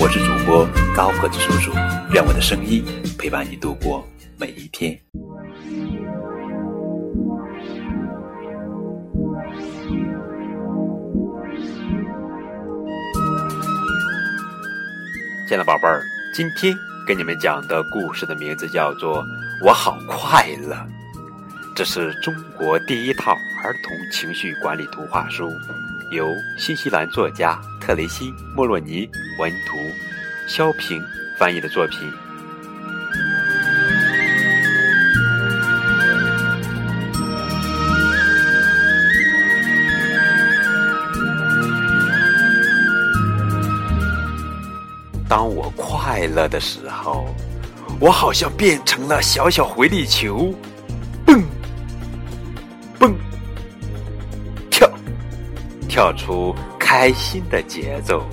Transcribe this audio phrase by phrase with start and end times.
[0.00, 1.72] 我是主播高个子叔叔，
[2.12, 2.84] 愿我的声音
[3.18, 4.06] 陪伴你度过
[4.38, 4.96] 每一天。
[15.48, 16.00] 亲爱的宝贝儿，
[16.32, 16.72] 今天
[17.04, 19.20] 给你们讲的故事的名字叫做
[19.64, 20.74] 《我好快乐》。
[21.74, 23.32] 这是中国第一套
[23.64, 25.50] 儿童情绪管理图画书，
[26.12, 29.08] 由新西兰作家特雷西·莫洛尼
[29.38, 29.78] 文图，
[30.46, 31.02] 肖平
[31.38, 32.00] 翻译的作品。
[45.26, 47.34] 当我快乐的时候，
[47.98, 50.54] 我好像变成了小小回力球，
[51.24, 51.42] 蹦。
[52.98, 53.14] 蹦，
[54.68, 54.90] 跳，
[55.88, 56.54] 跳出
[56.88, 58.26] 开心的节奏。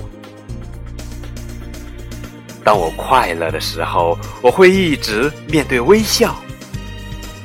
[2.63, 6.33] 当我快乐的时候，我会一直面对微笑，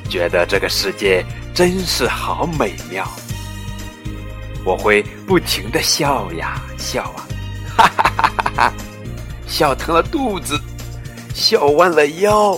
[0.09, 1.21] 觉得这个世界
[1.53, 3.05] 真是好美妙。
[4.63, 7.27] 我会不停的笑呀笑啊，
[7.75, 8.73] 哈哈哈哈哈，
[9.45, 10.57] 笑疼了肚子，
[11.35, 12.53] 笑弯了腰，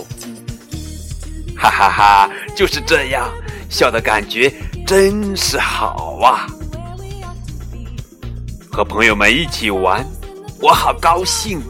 [1.56, 3.28] 哈哈哈，就是这样。
[3.68, 4.48] 笑的感觉
[4.86, 6.46] 真是好啊！
[8.74, 10.04] 和朋友们一起玩，
[10.60, 11.60] 我好高兴；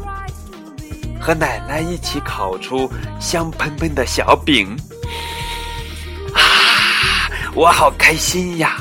[1.21, 4.75] 和奶奶一起烤出香喷喷的小饼，
[6.33, 8.79] 啊，我好开心呀！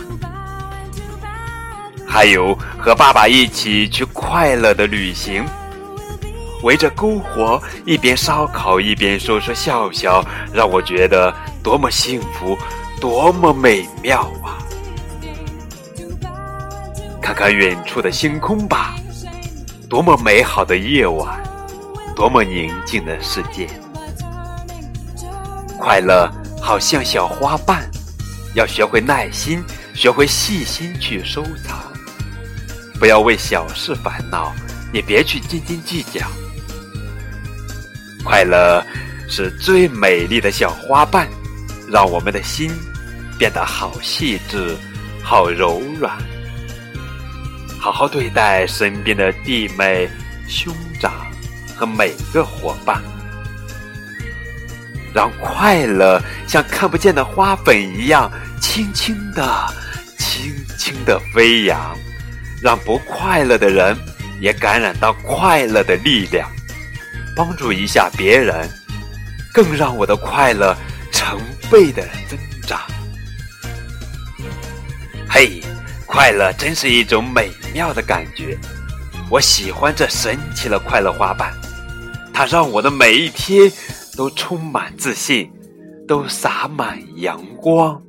[2.07, 5.43] 还有和爸爸一起去快乐的旅行，
[6.61, 10.23] 围着篝火一边烧烤一边说说笑笑，
[10.53, 12.57] 让我觉得多么幸福！
[13.01, 14.62] 多么美妙啊！
[17.23, 18.95] 看看远处的星空吧，
[19.89, 21.41] 多么美好的夜晚，
[22.13, 23.65] 多么宁静的世界。
[25.79, 26.29] 快乐
[26.61, 27.89] 好像小花瓣，
[28.55, 29.63] 要学会耐心，
[29.95, 31.81] 学会细心去收藏。
[32.99, 34.53] 不要为小事烦恼，
[34.91, 36.27] 也别去斤斤计较。
[38.25, 38.85] 快乐
[39.29, 41.25] 是最美丽的小花瓣，
[41.89, 42.69] 让我们的心。
[43.39, 44.77] 变得好细致，
[45.23, 46.15] 好柔软。
[47.83, 50.09] 好好对待身边的弟妹、
[50.47, 51.11] 兄长
[51.75, 53.03] 和每个伙伴，
[55.13, 56.17] 让快乐
[56.47, 59.67] 像看不见的花粉一样，轻轻的、
[60.17, 61.93] 轻轻的飞扬，
[62.61, 63.97] 让不快乐的人
[64.39, 66.49] 也感染到快乐的力量，
[67.35, 68.65] 帮助一下别人，
[69.53, 70.73] 更让我的快乐
[71.11, 71.37] 成
[71.69, 72.79] 倍的增长。
[75.27, 75.61] 嘿，
[76.13, 78.55] 快乐真是一种美妙的感觉。
[79.31, 81.51] 我喜欢这神奇的快乐花瓣，
[82.31, 83.71] 它让我的每一天
[84.15, 85.51] 都充满自信，
[86.07, 87.99] 都洒满阳光。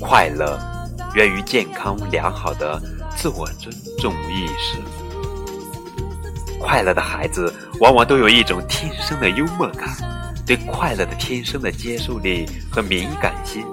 [0.00, 0.71] 快乐。
[1.14, 2.80] 源于健康良好的
[3.16, 4.78] 自我尊重意识。
[6.58, 9.90] 快乐的孩子往往都有一种天生的幽默感，
[10.46, 13.64] 对快乐的天生的接受力和敏感心，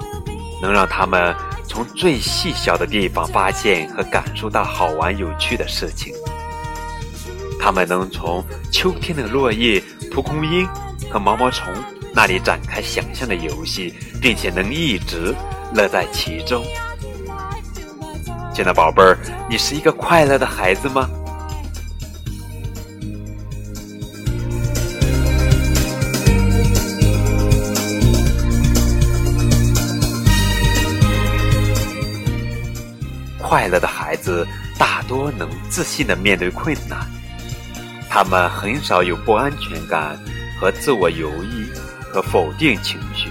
[0.61, 1.35] 能让他们
[1.67, 6.13] 从最细小的地方发现和感受到好玩有趣的事情。
[7.59, 9.81] 他们能从秋天的落叶、
[10.11, 10.67] 蒲公英
[11.11, 11.71] 和毛毛虫
[12.13, 15.35] 那里展开想象的游戏，并且能一直
[15.75, 16.65] 乐在其中。
[18.51, 19.17] 亲爱的宝贝儿，
[19.49, 21.09] 你是一个快乐的孩子吗？
[33.37, 34.45] 快乐的孩子
[34.77, 36.99] 大多能自信的面对困难，
[38.09, 40.19] 他们很少有不安全感
[40.59, 41.67] 和自我犹豫
[42.11, 43.29] 和否定情绪，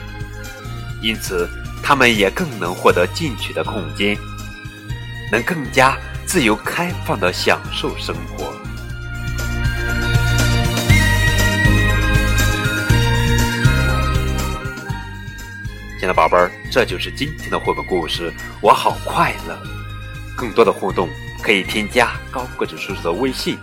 [1.03, 1.49] 因此
[1.83, 4.17] 他们也更能获得进取的空间。
[5.31, 5.97] 能更加
[6.27, 8.53] 自由开放的享受生活。
[15.99, 18.33] 亲爱的宝贝儿这就是今天的绘本故事。
[18.61, 19.59] 我好快乐。
[20.37, 21.09] 更多的互动
[21.43, 23.59] 可以添加高个子叔叔的微信